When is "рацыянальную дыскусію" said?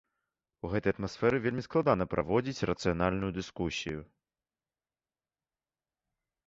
2.71-4.05